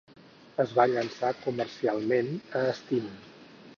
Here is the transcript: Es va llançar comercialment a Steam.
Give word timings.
Es 0.63 0.71
va 0.77 0.85
llançar 0.93 1.29
comercialment 1.43 2.33
a 2.63 2.65
Steam. 2.81 3.13